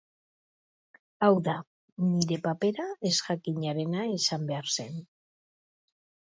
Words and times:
Hau 1.27 1.35
da, 1.47 1.53
nire 2.05 2.39
papera 2.47 2.87
ezjakinarena 3.11 4.07
izan 4.15 4.49
behar 4.53 4.73
zen. 4.79 4.99